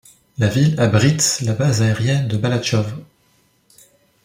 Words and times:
La 0.39 0.47
ville 0.47 0.79
abrite 0.79 1.41
la 1.43 1.53
base 1.53 1.83
aérienne 1.83 2.27
de 2.27 2.35
Balachov. 2.35 2.95